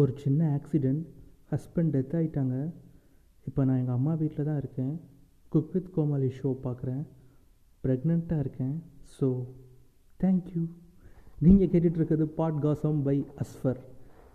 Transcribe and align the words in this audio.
ஒரு 0.00 0.12
சின்ன 0.20 0.40
accident 0.58 1.02
husband 1.50 1.90
death 1.94 2.14
ஆகிட்டாங்க 2.18 2.56
இப்போ 3.48 3.60
நான் 3.68 3.80
எங்கள் 3.80 3.96
அம்மா 3.98 4.12
வீட்டில் 4.20 4.46
தான் 4.48 4.60
இருக்கேன். 4.62 4.94
குக் 5.52 5.72
வித் 5.74 5.90
கோமாளி 5.96 6.28
ஷோ 6.38 6.50
பார்க்குறேன் 6.66 7.02
ப்ரெக்னெண்ட்டாக 7.84 8.44
இருக்கேன். 8.44 8.72
ஸோ 9.16 9.26
தேங்க்யூ 10.20 10.62
நீங்கள் 11.44 11.70
கேட்டுட்ருக்கிறது 11.72 12.26
பாட்காசம் 12.40 12.98
பை 13.08 13.16
அஸ்ஃபர் 13.44 13.80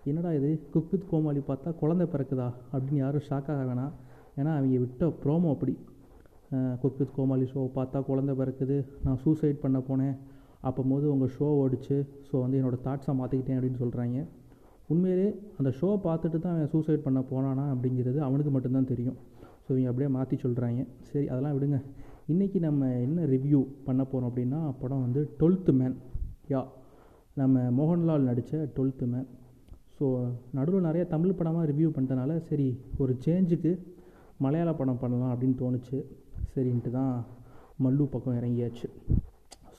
என்னடா 0.09 0.31
இது? 0.39 0.51
குக் 0.73 0.91
வித் 0.93 1.09
கோமாளி 1.11 1.43
பார்த்தா 1.51 1.69
குழந்தை 1.81 2.07
பிறக்குதா? 2.13 2.49
அப்படின்னு 2.73 3.03
யாரும் 3.05 3.27
ஷாக் 3.29 3.51
ஆக 3.53 3.61
வேணாம். 3.69 3.93
ஏன்னா 4.39 4.51
அவங்க 4.57 4.79
விட்ட 4.85 5.05
ப்ரோமோ 5.23 5.51
அப்படி. 5.55 5.75
குக் 6.81 6.99
வித் 7.01 7.15
கோமாளி 7.19 7.47
ஷோ 7.53 7.61
பார்த்தா 7.77 7.99
குழந்தை 8.09 8.35
பிறக்குது. 8.41 8.77
நான் 9.05 9.21
சூசைட் 9.23 9.63
பண்ண 9.65 9.79
போனேன். 9.89 10.17
அப்போது 10.67 11.13
உங்கள் 11.15 11.33
ஷோ 11.37 11.47
ஓடிச்சு. 11.63 11.97
ஸோ 12.27 12.35
வந்து 12.43 12.59
என்னோடய 12.61 12.85
தாட்ஸை 12.89 13.15
மாற்றிக்கிட்டேன் 13.21 13.57
அப்படின்னு 13.59 13.83
சொல்கிறாங்க 13.85 14.19
உண்மையிலே 14.93 15.27
அந்த 15.59 15.69
ஷோ 15.79 15.87
பார்த்துட்டு 16.05 16.37
தான் 16.43 16.53
அவன் 16.55 16.71
சூசைட் 16.73 17.05
பண்ண 17.07 17.19
போனானா 17.31 17.65
அப்படிங்கிறது 17.73 18.19
அவனுக்கு 18.27 18.51
மட்டும்தான் 18.55 18.89
தெரியும். 18.91 19.17
ஸோ 19.63 19.69
இவங்க 19.73 19.89
அப்படியே 19.91 20.09
மாற்றி 20.17 20.35
சொல்கிறாங்க 20.43 20.81
சரி 21.09 21.25
அதெல்லாம் 21.31 21.55
விடுங்க. 21.57 21.79
இன்றைக்கி 22.33 22.59
நம்ம 22.67 22.91
என்ன 23.05 23.25
ரிவ்யூ 23.33 23.59
பண்ண 23.87 24.01
போகிறோம் 24.11 24.29
அப்படின்னா 24.29 24.59
படம் 24.81 25.03
வந்து 25.05 25.21
டுவெல்த்து 25.39 25.73
மேன் 25.79 25.97
யா 26.53 26.61
நம்ம 27.41 27.65
மோகன்லால் 27.79 28.27
நடித்த 28.29 28.61
டுவெல்த்து 28.77 29.07
மேன் 29.13 29.27
ஸோ 29.97 30.05
நடுவில் 30.57 30.87
நிறைய 30.87 31.03
தமிழ் 31.13 31.37
படமாக 31.39 31.67
ரிவ்யூ 31.71 31.89
பண்ணிட்டனால 31.95 32.31
சரி 32.49 32.67
ஒரு 33.01 33.13
சேஞ்சுக்கு 33.25 33.71
மலையாள 34.45 34.71
படம் 34.79 34.99
பண்ணலாம் 35.03 35.31
அப்படின்னு 35.33 35.57
தோணுச்சு. 35.61 35.99
சரின்ட்டு 36.55 36.91
தான் 36.97 37.13
மல்லு 37.83 38.03
பக்கம் 38.13 38.37
இறங்கியாச்சு. 38.39 38.87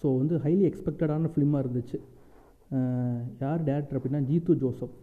ஸோ 0.00 0.06
வந்து 0.20 0.34
ஹைலி 0.44 0.64
எக்ஸ்பெக்டடான 0.70 1.30
ஃபிலிமாக 1.32 1.62
இருந்துச்சு. 1.64 1.98
யார் 3.42 3.62
டேரக்டர் 3.68 3.98
அப்படின்னா 3.98 4.22
ஜீத்து 4.30 4.54
ஜோசப். 4.62 4.94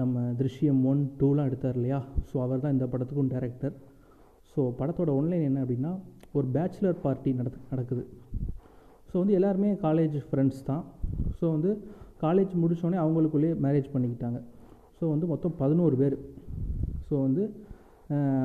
நம்ம 0.00 0.20
திருஷ்யம் 0.38 0.80
ஒன் 0.90 1.02
டூலாம் 1.20 1.48
எடுத்தார் 1.50 1.76
இல்லையா? 1.78 1.98
ஸோ 2.28 2.34
அவர் 2.44 2.62
தான் 2.64 2.74
இந்த 2.76 2.86
படத்துக்கும் 2.92 3.30
டேரக்டர் 3.34 3.74
ஸோ 4.50 4.60
படத்தோட 4.80 5.10
ஒன்லைன் 5.20 5.46
என்ன 5.48 5.58
அப்படின்னா 5.64 5.92
ஒரு 6.38 6.46
பேச்சுலர் 6.56 6.98
பார்ட்டி 7.04 7.30
நடத்து 7.40 7.58
நடக்குது. 7.72 8.02
ஸோ 9.10 9.14
வந்து 9.20 9.36
எல்லாருமே 9.38 9.70
காலேஜ் 9.86 10.16
ஃப்ரெண்ட்ஸ் 10.28 10.62
தான். 10.70 10.84
ஸோ 11.38 11.44
வந்து 11.54 11.70
காலேஜ் 12.24 12.52
முடித்தோடனே 12.62 12.98
அவங்களுக்குள்ளேயே 13.04 13.54
மேரேஜ் 13.64 13.88
பண்ணிக்கிட்டாங்க. 13.94 14.38
ஸோ 14.98 15.04
வந்து 15.14 15.26
மொத்தம் 15.32 15.56
பதினோரு 15.62 15.96
பேர். 16.02 16.16
ஸோ 17.08 17.14
வந்து 17.26 17.42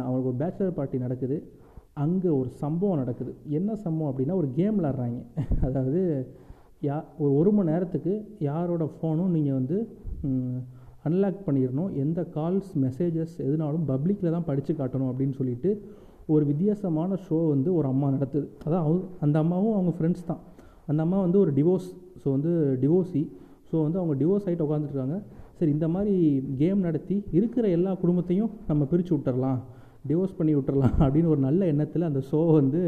அவங்களுக்கு 0.05 0.31
ஒரு 0.31 0.39
பேச்சுலர் 0.43 0.77
பார்ட்டி 0.79 0.97
நடக்குது. 1.05 1.37
அங்கே 2.03 2.29
ஒரு 2.39 2.49
சம்பவம் 2.63 3.01
நடக்குது. 3.03 3.31
என்ன 3.57 3.75
சம்பவம் 3.85 4.11
அப்படின்னா 4.11 4.35
ஒரு 4.41 4.49
கேம் 4.59 4.77
விளாட்றாங்க 4.79 5.19
அதாவது 5.67 6.01
யா 6.87 6.95
ஒரு 7.23 7.31
ஒரு 7.39 7.49
மணி 7.55 7.71
நேரத்துக்கு 7.71 8.13
யாரோட 8.47 8.83
ஃபோனும் 8.93 9.33
நீங்கள் 9.35 9.57
வந்து 9.59 9.77
அன்லாக் 11.07 11.45
பண்ணிடணும் 11.45 11.91
எந்த 12.03 12.19
கால்ஸ் 12.35 12.71
மெசேஜஸ் 12.83 13.35
எதுனாலும் 13.47 13.85
பப்ளிக்கில் 13.91 14.35
தான் 14.35 14.47
படித்து 14.49 14.73
காட்டணும் 14.73 15.11
அப்படின்னு 15.11 15.35
சொல்லிட்டு 15.39 15.69
ஒரு 16.33 16.43
வித்தியாசமான 16.49 17.17
ஷோ 17.25 17.37
வந்து 17.53 17.69
ஒரு 17.79 17.87
அம்மா 17.93 18.07
நடத்துது. 18.15 18.45
அதான் 18.65 18.83
அவங்க 18.85 19.01
அந்த 19.25 19.37
அம்மாவும் 19.43 19.75
அவங்க 19.77 19.91
ஃப்ரெண்ட்ஸ் 19.97 20.27
தான். 20.29 20.41
அந்த 20.89 20.99
அம்மா 21.05 21.17
வந்து 21.25 21.39
ஒரு 21.43 21.51
டிவோர்ஸ் 21.59 21.89
ஸோ 22.21 22.27
வந்து 22.35 22.51
டிவோர்ஸி 22.83 23.23
ஸோ 23.69 23.75
வந்து 23.85 23.99
அவங்க 24.01 24.15
டிவோர்ஸ் 24.21 24.45
ஆகிட்டு 24.47 24.65
உட்காந்துருக்காங்க 24.67 25.17
சரி 25.59 25.71
இந்த 25.71 25.87
மாதிரி 25.95 26.13
கேம் 26.61 26.79
நடத்தி 26.87 27.15
இருக்கிற 27.37 27.65
எல்லா 27.77 27.91
குடும்பத்தையும் 28.03 28.51
நம்ம 28.69 28.85
பிரித்து 28.91 29.13
விட்டுறலாம் 29.15 29.59
டிவோர்ஸ் 30.07 30.37
பண்ணி 30.37 30.53
விட்டுறலாம் 30.55 30.95
அப்படின்னு 31.03 31.31
ஒரு 31.33 31.41
நல்ல 31.47 31.65
எண்ணத்தில் 31.65 32.09
அந்த 32.09 32.21
ஷோ 32.31 32.39
வந்து 32.59 32.81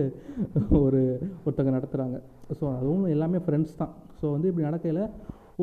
ஒரு 0.85 1.01
ஒருத்தங்க 1.45 1.71
நடத்துகிறாங்க 1.77 2.17
ஸோ 2.57 2.63
அதுவும் 2.79 3.05
எல்லாமே 3.15 3.39
ஃப்ரெண்ட்ஸ் 3.45 3.79
தான். 3.81 3.93
ஸோ 4.19 4.25
வந்து 4.35 4.49
இப்படி 4.49 4.67
நடக்கையில் 4.67 5.03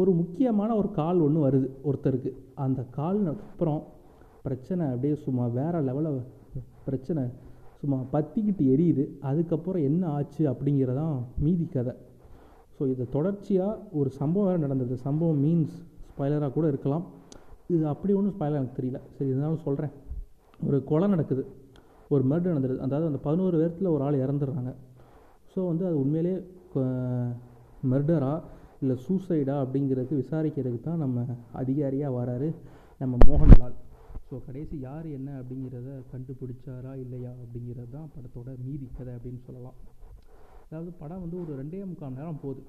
ஒரு 0.01 0.11
முக்கியமான 0.21 0.71
ஒரு 0.81 0.89
கால் 1.01 1.25
ஒன்று 1.27 1.41
வருது 1.47 1.67
ஒருத்தருக்கு. 1.89 2.31
அந்த 2.65 2.81
கால் 2.99 3.21
அப்புறம் 3.33 3.81
பிரச்சனை 4.47 4.85
அப்படியே 4.93 5.17
சும்மா 5.25 5.47
வேறு 5.59 5.81
லெவலில் 5.89 6.21
பிரச்சனை. 6.87 7.23
சும்மா 7.81 7.99
பற்றிக்கிட்டு 8.15 8.65
எரியுது. 8.75 9.05
அதுக்கப்புறம் 9.31 9.85
என்ன 9.89 10.03
ஆச்சு 10.17 10.43
அப்படிங்கிறதான் 10.53 11.17
மீதி 11.45 11.67
கதை. 11.75 11.95
ஸோ 12.77 12.83
இதை 12.93 13.05
தொடர்ச்சியாக 13.17 13.81
ஒரு 14.01 14.11
சம்பவம் 14.21 14.49
வேறு 14.49 14.65
நடந்தது. 14.67 14.97
சம்பவம் 15.07 15.43
மீன்ஸ் 15.45 15.77
ஸ்பாய்லராக 16.11 16.53
கூட 16.57 16.67
இருக்கலாம். 16.73 17.05
இது 17.75 17.85
அப்படி 17.93 18.13
ஒன்றும் 18.19 18.35
ஸ்பாய்லர் 18.37 18.61
எனக்கு 18.61 18.79
தெரியல. 18.81 19.01
சரி 19.17 19.31
இருந்தாலும் 19.31 19.65
சொல்கிறேன் 19.67 19.93
ஒரு 20.69 20.79
கொலை 20.91 21.07
நடக்குது. 21.15 21.43
ஒரு 22.15 22.23
மர்டர் 22.31 22.55
நடந்துடுது 22.55 22.85
அதாவது 22.87 23.09
அந்த 23.11 23.21
பதினோரு 23.27 23.57
பேர்த்தில் 23.61 23.93
ஒரு 23.95 24.03
ஆள் 24.07 24.23
இறந்துடுறாங்க. 24.25 24.73
ஸோ 25.53 25.61
வந்து 25.71 25.85
அது 25.91 25.97
உண்மையிலே 26.03 26.35
மர்டரா 27.93 28.35
இல்லை 28.83 28.95
சூசைடா 29.07 29.55
அப்படிங்கிறதுக்கு 29.63 30.21
விசாரிக்கிறதுக்கு 30.21 30.87
தான் 30.89 31.03
நம்ம 31.05 31.25
அதிகாரியாக 31.61 32.17
வராரு 32.19 32.49
நம்ம 33.01 33.17
மோகன்லால். 33.29 33.77
ஸோ 34.29 34.37
கடைசி 34.47 34.77
யார் 34.87 35.07
என்ன 35.19 35.31
அப்படிங்கிறத 35.41 35.89
கண்டுபிடிச்சாரா 36.13 36.93
இல்லையா 37.05 37.33
அப்படிங்கிறது 37.43 37.91
தான் 37.97 38.09
படத்தோட 38.15 38.51
மீதி 38.67 38.87
கதை 38.99 39.13
அப்படின்னு 39.17 39.43
சொல்லலாம். 39.49 39.77
அதாவது 40.69 40.91
படம் 41.03 41.23
வந்து 41.25 41.37
ஒரு 41.45 41.53
ரெண்டே 41.61 41.83
முக்கால் 41.91 42.17
நேரம் 42.19 42.41
போகுது. 42.45 42.63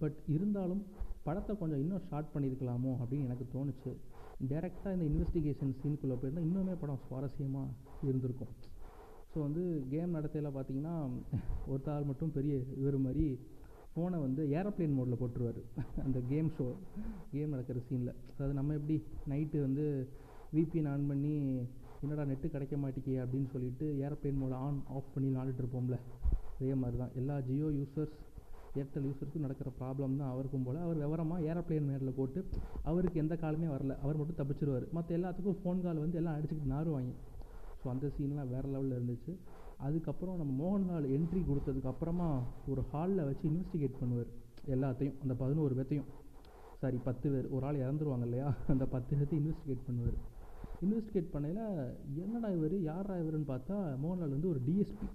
பட் 0.00 0.18
இருந்தாலும் 0.34 0.82
படத்தை 1.26 1.52
கொஞ்சம் 1.60 1.82
இன்னும் 1.84 2.04
ஷார்ட் 2.08 2.32
பண்ணியிருக்கலாமோ 2.34 2.92
அப்படின்னு 3.02 3.28
எனக்கு 3.28 3.46
தோணுச்சு. 3.54 3.92
டேரெக்டாக 4.52 4.94
இந்த 4.96 5.04
இன்வெஸ்டிகேஷன் 5.10 5.72
சீனுக்குள்ளே 5.80 6.16
போயிருந்தால் 6.20 6.46
இன்னுமே 6.48 6.74
படம் 6.82 7.02
சுவாரஸ்யமாக 7.06 7.74
இருந்திருக்கும். 8.08 8.52
ஸோ 9.32 9.38
வந்து 9.46 9.62
கேம் 9.92 10.16
நடத்தையில் 10.16 10.54
பார்த்தீங்கன்னா 10.56 10.96
ஒருத்தாள் 11.70 12.08
மட்டும் 12.10 12.34
பெரிய 12.36 12.54
இவர் 12.82 12.98
மாதிரி 13.06 13.26
ஃபோனை 13.92 14.18
வந்து 14.26 14.42
ஏரோப்ளேன் 14.58 14.94
மோடில் 14.98 15.20
போட்டுருவார். 15.20 15.60
அந்த 16.04 16.18
கேம் 16.30 16.50
ஷோ 16.56 16.66
கேம் 17.32 17.52
நடக்கிற 17.54 17.80
சீனில் 17.88 18.12
அதாவது 18.32 18.54
நம்ம 18.58 18.74
எப்படி 18.80 18.96
நைட்டு 19.32 19.58
வந்து 19.66 19.84
விபிஎன் 20.56 20.90
ஆன் 20.92 21.08
பண்ணி 21.10 21.34
என்னடா 22.04 22.24
நெட்டு 22.30 22.46
கிடைக்க 22.54 22.76
மாட்டேங்கி 22.84 23.14
அப்படின்னு 23.24 23.50
சொல்லிட்டு 23.54 23.86
ஏரோப்ளேன் 24.04 24.40
மோடை 24.42 24.56
ஆன் 24.66 24.80
ஆஃப் 24.96 25.12
பண்ணி 25.14 25.28
விளாண்டுட்டு 25.30 25.62
இருப்போம்ல. 25.64 25.98
அதே 26.58 26.74
மாதிரி 26.82 26.96
தான் 27.02 27.14
எல்லா 27.20 27.36
ஜியோ 27.48 27.68
யூசர்ஸ் 27.78 28.16
ஏர்டெல் 28.80 29.06
யூஸருக்கும் 29.08 29.44
நடக்கிற 29.46 29.70
ப்ராப்ளம் 29.80 30.16
தான் 30.20 30.30
அவருக்கும் 30.32 30.64
போல். 30.66 30.78
அவர் 30.86 30.98
விவரமாக 31.04 31.46
ஏரோப்ளேன் 31.50 31.88
மேடில் 31.90 32.16
போட்டு 32.18 32.40
அவருக்கு 32.90 33.22
எந்த 33.24 33.34
காலுமே 33.42 33.68
வரல. 33.74 33.94
அவர் 34.04 34.18
மட்டும் 34.20 34.38
தப்பிச்சிருவார். 34.40 34.86
மற்ற 34.96 35.16
எல்லாத்துக்கும் 35.18 35.58
ஃபோன் 35.62 35.82
கால் 35.86 36.02
வந்து 36.04 36.18
எல்லாம் 36.20 36.36
அடிச்சுக்கிட்டு 36.38 36.74
நாருவாங்க. 36.76 37.12
ஸோ 37.80 37.88
அந்த 37.94 38.06
சீன்லாம் 38.16 38.50
வேறு 38.54 38.68
லெவலில் 38.74 38.96
இருந்துச்சு. 38.98 39.32
அதுக்கப்புறம் 39.86 40.36
நம்ம 40.40 40.52
மோகன்லால் 40.62 41.06
என்ட்ரி 41.16 41.40
கொடுத்ததுக்கு 41.48 41.90
அப்புறமா 41.92 42.28
ஒரு 42.72 42.82
ஹாலில் 42.90 43.26
வச்சு 43.28 43.44
இன்வெஸ்டிகேட் 43.50 43.98
பண்ணுவார். 44.02 44.30
எல்லாத்தையும் 44.74 45.16
அந்த 45.22 45.34
பதினோரு 45.42 45.74
பேர்த்தையும் 45.78 46.10
சாரி 46.80 46.98
பத்து 47.08 47.26
பேர் 47.32 47.46
ஒரு 47.56 47.64
ஆள் 47.68 47.82
இறந்துருவாங்க 47.84 48.26
இல்லையா? 48.28 48.48
அந்த 48.72 48.84
பத்து 48.94 49.12
பேர்த்தையும் 49.16 49.42
இன்வெஸ்டிகேட் 49.42 49.86
பண்ணுவார். 49.88 50.16
இன்வெஸ்டிகேட் 50.84 51.34
பண்ணையில் 51.34 51.62
என்னடா 52.24 52.48
இவர் 52.56 52.76
யாரா 52.90 53.14
இவருன்னு 53.22 53.48
பார்த்தா 53.52 53.76
மோகன்லால் 54.02 54.34
வந்து 54.36 54.50
ஒரு 54.52 54.60
டிஎஸ்பி 54.66 55.06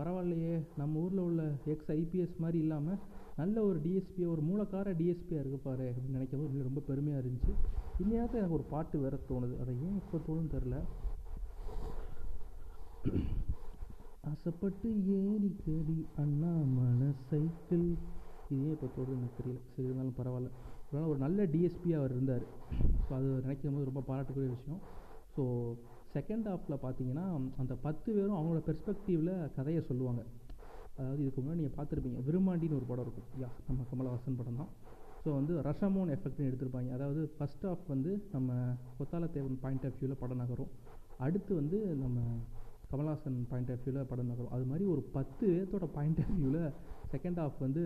பரவாயில்லையே 0.00 0.54
நம்ம 0.80 1.00
ஊரில் 1.04 1.26
உள்ள 1.28 1.42
எக்ஸ் 1.72 1.90
ஐபிஎஸ் 2.00 2.36
மாதிரி 2.44 2.58
இல்லாமல் 2.64 3.00
நல்ல 3.40 3.56
ஒரு 3.68 3.78
டிஎஸ்பி 3.84 4.22
ஒரு 4.32 4.42
மூலக்கார 4.48 4.92
டிஎஸ்பியாக 5.00 5.42
இருக்கப்பாரு 5.42 5.84
அப்படின்னு 5.90 6.16
நினைக்கும் 6.18 6.40
போது 6.42 6.68
ரொம்ப 6.68 6.80
பெருமையாக 6.88 7.22
இருந்துச்சு. 7.22 7.52
இன்னையாவது 8.02 8.38
எனக்கு 8.40 8.58
ஒரு 8.58 8.66
பாட்டு 8.72 8.98
வேற 9.04 9.16
தோணுது. 9.30 9.54
அதை 9.62 9.72
ஏன் 9.86 9.98
இப்போ 10.02 10.18
தோணுன்னு 10.26 10.54
தெரில 10.56 10.76
ஆசைப்பட்டு 14.30 14.88
ஏறிக்கடி 15.18 15.98
அண்ணா 16.22 16.52
மன 16.78 17.10
சைக்கிள். 17.30 17.86
இது 18.48 18.60
ஏன் 18.66 18.74
இப்போ 18.76 18.88
தோணுது 18.96 19.16
எனக்கு 19.18 19.38
தெரியல. 19.40 19.60
சரி 19.74 19.88
இருந்தாலும் 19.88 20.18
பரவாயில்ல. 20.20 20.50
அதனால் 20.86 21.10
ஒரு 21.12 21.20
நல்ல 21.24 21.42
டிஎஸ்பியாக 21.54 22.02
அவர் 22.02 22.14
இருந்தார். 22.16 22.44
ஸோ 23.06 23.10
அது 23.18 23.28
நினைக்கும் 23.46 23.76
போது 23.76 23.90
ரொம்ப 23.90 24.02
பாராட்டக்கூடிய 24.10 24.50
விஷயம். 24.56 24.82
ஸோ 25.34 25.42
செகண்ட் 26.14 26.46
ஹாஃபில் 26.50 26.82
பார்த்தீங்கன்னா 26.84 27.24
அந்த 27.62 27.74
பத்து 27.86 28.08
பேரும் 28.16 28.38
அவங்களோட 28.38 28.62
பெர்ஸ்பெக்டிவில் 28.68 29.34
கதையை 29.56 29.82
சொல்லுவாங்க. 29.90 30.22
அதாவது 30.98 31.20
இதுக்கு 31.24 31.40
முன்னாடி 31.42 31.60
நீங்கள் 31.60 31.76
பார்த்துருப்பீங்க 31.76 32.20
விருமாண்டின்னு 32.28 32.78
ஒரு 32.78 32.86
படம் 32.90 33.04
இருக்கும். 33.06 33.28
யா 33.42 33.50
நம்ம 33.68 33.84
கமலஹாசன் 33.90 34.38
படம் 34.40 34.58
தான். 34.62 34.70
ஸோ 35.22 35.28
வந்து 35.38 35.52
ரஷமோன் 35.66 36.10
எஃபெக்ட்னு 36.14 36.48
எடுத்திருப்பாங்க. 36.50 36.90
அதாவது 36.96 37.20
ஃபஸ்ட் 37.36 37.66
ஆஃப் 37.70 37.84
வந்து 37.92 38.10
நம்ம 38.34 38.56
கொத்தாலத்தேவன் 38.98 39.60
பாயிண்ட் 39.64 39.86
ஆஃப் 39.88 39.98
வியூவில் 40.00 40.20
படம் 40.22 40.42
நகரும். 40.42 40.70
அடுத்து 41.26 41.52
வந்து 41.60 41.78
நம்ம 42.02 42.18
கமல்ஹாசன் 42.92 43.38
பாயிண்ட் 43.50 43.70
ஆஃப் 43.74 43.82
வியூவில் 43.84 44.08
படம் 44.12 44.30
நகரும். 44.32 44.52
அது 44.56 44.64
மாதிரி 44.70 44.86
ஒரு 44.94 45.02
பத்து 45.16 45.46
பேர்த்தோட 45.52 45.88
பாயிண்ட் 45.98 46.20
ஆஃப் 46.24 46.34
வியூவில் 46.40 46.62
செகண்ட் 47.12 47.40
ஆஃப் 47.44 47.60
வந்து 47.66 47.82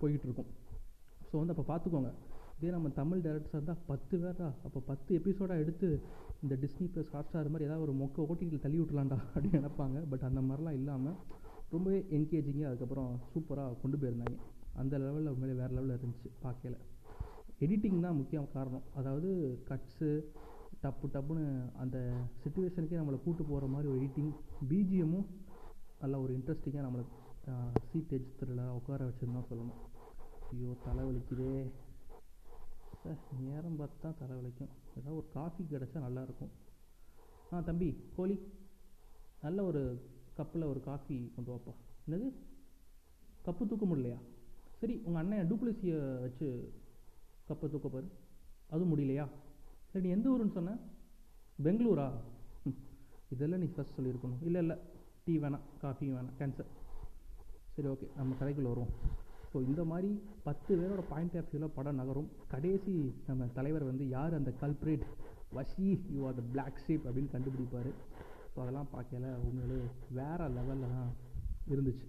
போய்கிட்டுருக்கும் 0.00 0.50
ஸோ 1.30 1.34
வந்து 1.40 1.54
அப்போ 1.54 1.66
பார்த்துக்கோங்க 1.72 2.12
இதே 2.58 2.72
நம்ம 2.76 2.88
தமிழ் 2.98 3.22
டேரக்டர்ஸாக 3.26 3.58
இருந்தால் 3.60 3.80
பத்து 3.90 4.14
பேரா? 4.22 4.48
அப்போ 4.66 4.80
பத்து 4.90 5.10
எபிசோடாக 5.18 5.62
எடுத்து 5.62 5.88
இந்த 6.44 6.54
டிஸ்னி 6.62 6.86
ப்ளஸ் 6.92 7.12
ஹாட்ஸ்டார் 7.16 7.50
மாதிரி 7.52 7.66
ஏதாவது 7.68 7.84
ஒரு 7.86 7.94
மொக்க 8.02 8.26
ஓட்டிகிட்டு 8.30 8.64
தள்ளி 8.64 8.78
விட்லாண்டா 8.80 9.18
அப்படின்னு 9.32 9.58
நினப்பாங்க. 9.60 9.98
பட் 10.12 10.24
அந்த 10.28 10.40
மாதிரிலாம் 10.46 10.78
இல்லாமல் 10.80 11.18
ரொம்பவே 11.74 11.98
என்கேஜிங்காக 12.16 12.70
அதுக்கப்புறம் 12.70 13.12
சூப்பராக 13.32 13.76
கொண்டு 13.82 13.98
போயிருந்தாங்க. 14.00 14.38
அந்த 14.80 14.94
லெவலில் 15.04 15.32
உண்மையிலே 15.34 15.58
வேறு 15.60 15.76
லெவலில் 15.76 15.96
இருந்துச்சு 15.98 16.30
பார்க்கல 16.46 16.78
எடிட்டிங் 17.64 18.04
தான் 18.06 18.18
முக்கியம் 18.20 18.50
காரணம். 18.56 18.84
அதாவது 19.00 19.30
கட்ஸு 19.68 20.10
டப்பு 20.84 21.06
டப்புன்னு 21.14 21.44
அந்த 21.82 21.96
சுச்சுவேஷனுக்கே 22.42 23.00
நம்மளை 23.00 23.18
கூட்டு 23.24 23.42
போகிற 23.50 23.66
மாதிரி 23.74 23.90
ஒரு 23.92 23.98
எடிட்டிங் 24.00 24.32
பிஜிஎம்மும் 24.70 25.28
நல்லா 26.02 26.18
ஒரு 26.24 26.32
இன்ட்ரெஸ்டிங்காக 26.38 26.86
நம்மளை 26.86 27.04
சீட் 27.90 28.14
எஜ் 28.16 28.30
த்ரில்லராக 28.38 28.78
உட்கார 28.78 29.04
வச்சுருந்தோம் 29.08 29.48
சொல்லணும். 29.50 29.80
ஐயோ 30.52 30.72
தலை 30.86 31.02
வலிக்குதே. 31.08 31.52
சார் 33.02 33.20
நேரம் 33.48 33.78
பார்த்து 33.80 34.04
தான் 34.06 34.18
தலை 34.22 34.34
வலிக்கும். 34.38 34.72
ஏதாவது 34.96 35.16
ஒரு 35.16 35.28
காஃபி 35.32 35.64
கிடச்சா 35.64 36.00
நல்லாயிருக்கும். 36.06 36.52
ஆ 37.52 37.60
தம்பி 37.60 37.96
கோழி. 38.16 38.38
நல்ல 39.42 39.64
ஒரு 39.64 40.10
கப்பில் 40.36 40.64
ஒரு 40.64 40.80
காஃபி 40.80 41.32
கொண்டு 41.34 41.54
வாப்பா. 41.54 41.74
என்னது? 42.08 42.32
கப்பு 43.44 43.66
தூக்க 43.66 43.86
முடியலையா? 43.86 44.18
சரி 44.78 44.94
உங்கள் 45.04 45.22
அண்ணன் 45.22 45.52
டூப்ளசியை 45.52 46.20
வச்சு 46.20 46.72
கப்பை 47.48 47.70
தூக்க 47.70 47.88
பாரு 47.88 48.10
அதுவும் 48.70 48.98
முடியலையா? 48.98 49.28
சரி 49.90 50.04
நீ 50.04 50.10
எந்த 50.10 50.30
ஊருன்னு 50.30 50.52
சொன்ன? 50.52 50.76
பெங்களூரா? 51.62 52.12
ம், 52.64 52.78
இதெல்லாம் 53.30 53.58
நீ 53.58 53.64
ஃபஸ்ட் 53.64 53.96
சொல்லியிருக்கணும். 53.98 54.42
இல்லை 54.42 54.60
இல்லை 54.60 54.76
டீ 55.24 55.38
வேணாம் 55.38 55.66
காஃபியும் 55.82 56.16
வேணாம் 56.16 56.38
கேன்சல் 56.38 56.70
சரி 57.74 57.88
ஓகே 57.88 58.16
நம்ம 58.16 58.34
கடைக்குள்ளே 58.34 58.68
வருவோம். 58.72 59.20
ஸோ 59.52 59.58
இந்த 59.68 59.82
மாதிரி 59.90 60.10
பத்து 60.46 60.72
பேரோட 60.80 61.02
பாயிண்ட் 61.12 61.34
ஆஃப் 61.40 61.50
வியூவில் 61.52 61.74
படம் 61.78 61.98
நகரும். 62.00 62.28
கடைசி 62.52 62.94
நம்ம 63.28 63.48
தலைவர் 63.58 63.84
வந்து 63.90 64.04
யார் 64.16 64.38
அந்த 64.40 64.50
culprit 64.62 65.04
Vashi 65.58 65.88
you 66.14 66.20
are 66.28 66.38
the 66.40 66.44
black 66.54 66.82
sheep 66.84 67.06
அப்படின்னு 67.08 67.32
கண்டுபிடிப்பார். 67.34 67.90
ஸோ 68.52 68.58
அதெல்லாம் 68.64 68.90
பார்க்கல 68.94 69.28
உண்மையிலே 69.46 69.78
வேறு 70.18 70.46
லெவலில் 70.56 70.94
தான் 70.96 71.10
இருந்துச்சு. 71.72 72.06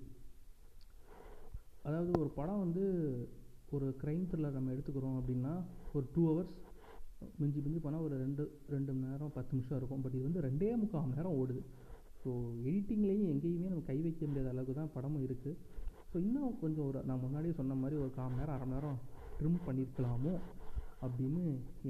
அதாவது 1.87 2.11
ஒரு 2.23 2.29
படம் 2.39 2.63
வந்து 2.65 2.83
ஒரு 3.75 3.87
க்ரைம் 4.01 4.25
த்ரில்லர் 4.31 4.57
நம்ம 4.57 4.73
எடுத்துக்கிறோம் 4.73 5.17
அப்படின்னா 5.19 5.53
ஒரு 5.95 6.05
டூ 6.15 6.23
ஹவர்ஸ் 6.29 6.53
மிஞ்சி 7.41 7.59
மிஞ்சி 7.65 7.79
போனால் 7.83 8.05
ஒரு 8.07 8.15
ரெண்டு 8.23 8.43
ரெண்டு 8.73 8.91
மணி 8.93 9.09
நேரம் 9.11 9.33
பத்து 9.37 9.51
நிமிஷம் 9.55 9.77
இருக்கும். 9.79 10.01
பட் 10.03 10.15
இது 10.17 10.25
வந்து 10.29 10.43
ரெண்டே 10.47 10.69
முக்கால் 10.81 11.05
மணி 11.05 11.19
நேரம் 11.19 11.37
ஓடுது. 11.41 11.61
ஸோ 12.21 12.31
எடிட்டிங்லேயும் 12.69 13.29
எங்கேயுமே 13.33 13.69
நம்ம 13.71 13.85
கை 13.91 13.97
வைக்க 14.05 14.23
முடியாத 14.29 14.51
அளவுக்கு 14.53 14.75
தான் 14.81 14.93
படமும் 14.95 15.25
இருக்குது 15.27 15.57
ஸோ 16.13 16.19
இன்னும் 16.25 16.57
கொஞ்சம் 16.61 16.87
ஒரு 16.87 16.99
நான் 17.09 17.21
முன்னாடியே 17.21 17.53
சொன்ன 17.59 17.75
மாதிரி 17.81 17.95
ஒரு 18.01 18.11
கால் 18.15 18.27
மணி 18.31 18.39
நேரம் 18.39 18.55
அரை 18.55 18.65
மணி 18.65 18.75
நேரம் 18.75 18.97
ட்ரிம் 19.37 19.61
பண்ணியிருக்கலாமோ 19.67 20.33
அப்படின்னு 21.05 21.43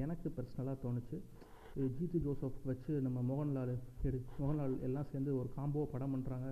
எனக்கு 0.04 0.28
பர்சனலாக 0.38 0.76
தோணுச்சு. 0.84 1.18
ஜித்து 1.98 2.18
ஜோசப் 2.26 2.60
வச்சு 2.70 2.94
நம்ம 3.06 3.20
மோகன்லால் 3.30 3.74
எடு 4.08 4.20
மோகன்லால் 4.40 4.76
எல்லாம் 4.88 5.10
சேர்ந்து 5.12 5.32
ஒரு 5.40 5.50
காம்போ 5.58 5.84
படம் 5.94 6.14
பண்ணுறாங்க 6.16 6.50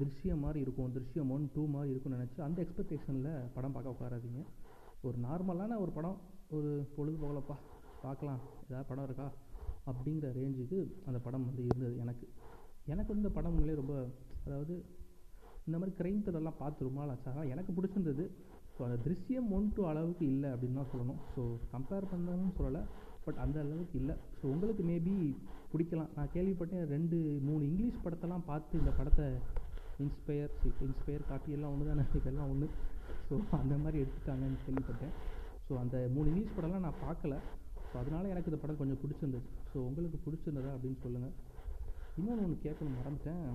திருஷ்யம் 0.00 0.42
மாதிரி 0.44 0.60
இருக்கும் 0.64 0.94
திருஷ்யம் 0.96 1.30
ஒன் 1.34 1.44
டூ 1.54 1.62
மாதிரி 1.74 1.92
இருக்கும்னு 1.92 2.18
நினச்சி 2.18 2.40
அந்த 2.46 2.58
எக்ஸ்பெக்டேஷனில் 2.64 3.30
படம் 3.56 3.74
பார்க்க 3.76 3.94
உட்காராதீங்க. 3.94 4.42
ஒரு 5.02 5.16
நார்மலான 5.26 5.78
ஒரு 5.84 5.92
படம் 5.98 6.18
ஒரு 6.56 6.70
பொழுதுபோகலப்பா 6.96 7.56
பார்க்கலாம். 8.02 8.40
ஏதாவது 8.68 8.88
படம் 8.90 9.04
இருக்கா? 9.04 9.28
அப்படிங்கிற 9.90 10.26
ரேஞ்சுக்கு 10.40 10.78
அந்த 11.06 11.18
படம் 11.18 11.46
வந்து 11.46 11.64
இருந்தது 11.68 11.94
எனக்கு. 11.98 12.26
எனக்கு 12.92 13.10
வந்து 13.12 13.24
இந்த 13.24 13.34
படம் 13.38 13.52
உண்மையிலே 13.52 13.80
ரொம்ப 13.82 13.94
அதாவது 14.46 14.74
இந்த 15.66 15.76
மாதிரி 15.78 15.94
கிரைம் 16.00 16.20
த்ரில்லர்லாம் 16.24 16.60
பார்த்து 16.62 16.86
ரொம்ப 16.88 16.98
நாள் 17.00 17.12
ஆச்சு 17.14 17.50
எனக்கு 17.54 17.72
பிடிச்சிருந்தது. 17.76 18.24
ஸோ 18.74 18.80
அந்த 18.86 18.96
திருஷ்யம் 19.06 19.48
ஒன் 19.56 19.66
டூ 19.74 19.82
அளவுக்கு 19.90 20.24
இல்லை 20.32 20.48
அப்படின்னு 20.54 20.78
தான் 20.80 20.90
சொல்லணும். 20.92 21.20
ஸோ 21.34 21.42
கம்பேர் 21.74 22.06
பண்ணணும்னு 22.12 22.54
சொல்லலை 22.58 22.82
பட் 23.26 23.38
அந்த 23.44 23.56
அளவுக்கு 23.64 23.96
இல்லை. 24.00 24.14
ஸோ 24.38 24.44
உங்களுக்கு 24.54 24.82
மேபி 24.90 25.14
பிடிக்கலாம். 25.72 26.10
நான் 26.16 26.32
கேள்விப்பட்டேன் 26.34 26.84
ரெண்டு 26.94 27.18
மூணு 27.46 27.62
இங்கிலீஷ் 27.70 28.02
படத்தெல்லாம் 28.06 28.44
பார்த்து 28.50 28.80
இந்த 28.82 28.92
படத்தை 28.98 29.26
இன்ஸ்பயர் 30.04 30.52
இன்ஸ்பயர் 30.86 31.28
காப்பி 31.30 31.54
எல்லாம் 31.56 31.72
ஒன்று 31.74 31.90
தானே 31.90 32.04
இதெல்லாம் 32.20 32.50
ஒன்று 32.54 32.68
ஸோ 33.28 33.34
அந்த 33.60 33.74
மாதிரி 33.84 33.98
எடுத்துட்டாங்கன்னு 34.04 34.58
கேள்விப்பட்டேன். 34.64 35.14
ஸோ 35.66 35.72
அந்த 35.82 35.96
மூணு 36.16 36.26
இங்கிலீஷ் 36.32 36.56
படம்லாம் 36.56 36.84
நான் 36.86 37.02
பார்க்கல. 37.06 37.36
ஸோ 37.90 37.94
அதனால் 38.02 38.30
எனக்கு 38.32 38.50
இந்த 38.50 38.60
படம் 38.62 38.80
கொஞ்சம் 38.80 39.00
பிடிச்சிருந்தது. 39.04 39.46
ஸோ 39.70 39.76
உங்களுக்கு 39.88 40.18
பிடிச்சிருந்ததா 40.26 40.72
அப்படின்னு 40.76 41.00
சொல்லுங்கள் 41.06 41.34
இன்னொன்று 42.18 42.44
ஒன்று 42.46 42.64
கேட்கணும் 42.66 42.98
மறந்துட்டேன். 43.00 43.46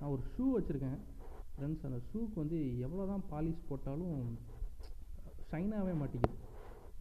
நான் 0.00 0.12
ஒரு 0.14 0.22
ஷூ 0.32 0.44
வச்சுருக்கேன். 0.56 0.98
ஃப்ரெண்ட்ஸ் 1.58 1.86
அந்த 1.86 1.98
ஷூக்கு 2.08 2.36
வந்து 2.42 2.58
எவ்வளோ 2.86 3.04
தான் 3.10 3.24
பாலிஷ் 3.30 3.62
போட்டாலும் 3.68 4.18
ஷைனாகவே 5.48 5.94
மாட்டேங்குது 6.00 6.36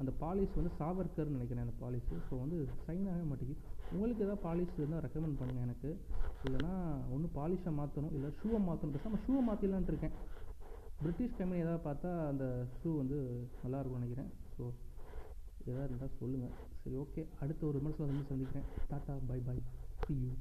அந்த 0.01 0.12
பாலிஷ் 0.21 0.57
வந்து 0.59 0.71
சாவர்கர்னு 0.80 1.36
நினைக்கிறேன் 1.36 1.65
அந்த 1.65 1.75
பாலிஷ் 1.81 2.09
ஸோ 2.27 2.33
வந்து 2.44 2.57
ஷைனாகவே 2.86 3.25
மாட்டேங்குது 3.30 3.62
உங்களுக்கு 3.94 4.24
எதாவது 4.25 4.42
பாலிஷ் 4.48 4.77
இருந்தால் 4.80 5.04
ரெக்கமெண்ட் 5.06 5.39
பண்ணுங்கள் 5.39 5.65
எனக்கு. 5.68 5.89
இல்லைனா 6.48 6.74
ஒன்று 7.13 7.27
பாலிஷை 7.38 7.71
மாற்றணும் 7.80 8.15
இல்லை 8.18 8.30
ஷூவை 8.39 8.59
மாற்றணும் 8.68 8.95
பேசாமல் 8.98 9.24
ஷூவை 9.25 9.42
மாற்றிடலான்ட்டு 9.48 9.94
இருக்கேன். 9.94 10.15
பிரிட்டிஷ் 11.01 11.38
கம்பெனி 11.39 11.63
எதாவது 11.65 11.81
பார்த்தா 11.88 12.12
அந்த 12.31 12.45
ஷூ 12.77 12.89
வந்து 13.01 13.18
நல்லாயிருக்கும்னு 13.63 14.01
நினைக்கிறேன். 14.01 14.30
ஸோ 14.56 14.63
எதாவது 15.71 15.89
இருந்தால் 15.89 16.18
சொல்லுங்கள் 16.21 16.54
சரி 16.83 16.98
ஓகே 17.04 17.24
அடுத்த 17.44 17.62
ஒரு 17.69 17.80
விமர்சனம் 17.81 18.12
வந்து 18.12 18.30
சந்திக்கிறேன். 18.31 18.68
Tata 18.92 19.15
bye 19.31 19.39
bye 19.50 19.57
see 20.04 20.15
you 20.24 20.31